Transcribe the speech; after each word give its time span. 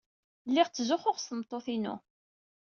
Lliɣ 0.49 0.67
ttzuxxuɣ 0.69 1.17
s 1.19 1.25
tmeṭṭut-inu. 1.29 1.95